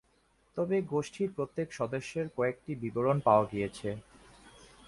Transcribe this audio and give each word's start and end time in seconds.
তবে 0.57 0.73
এই 0.79 0.85
গোষ্ঠীর 0.91 1.29
প্রত্যেক 1.35 1.67
সদস্যের 1.73 2.27
কয়েকটি 2.37 2.71
বিবরণ 2.75 3.17
পাওয়া 3.19 3.45
গিয়েছে। 3.51 3.89